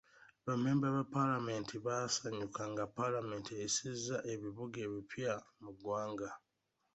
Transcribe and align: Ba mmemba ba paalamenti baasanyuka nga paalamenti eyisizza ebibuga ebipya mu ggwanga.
Ba 0.45 0.53
mmemba 0.57 0.87
ba 0.95 1.03
paalamenti 1.13 1.75
baasanyuka 1.85 2.61
nga 2.71 2.83
paalamenti 2.97 3.51
eyisizza 3.61 4.17
ebibuga 4.33 4.77
ebipya 4.87 5.33
mu 5.63 5.71
ggwanga. 5.75 6.29